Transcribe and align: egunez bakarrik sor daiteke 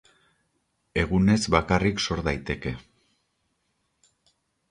egunez 1.01 1.41
bakarrik 1.57 2.01
sor 2.07 2.23
daiteke 2.29 2.73